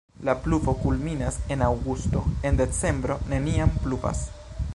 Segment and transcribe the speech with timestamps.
[0.27, 4.29] La pluvo kulminas en aŭgusto, en decembro neniam pluvas.